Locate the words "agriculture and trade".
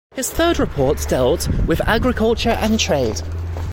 1.87-3.21